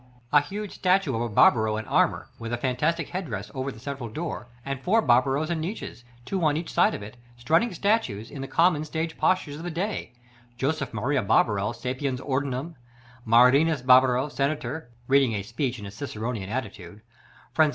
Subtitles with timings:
[0.33, 3.79] A huge statue of a Barbaro in armor, with a fantastic head dress, over the
[3.79, 8.31] central door; and four Barbaros in niches, two on each side of it, strutting statues,
[8.31, 10.09] in the common stage postures of the period,
[10.57, 10.73] Jo.
[10.91, 12.73] Maria Barbaro, sapiens ordinum;
[13.25, 17.03] Marinus Barbaro, Senator (reading a speech in a Ciceronian attitude);
[17.53, 17.69] Franc.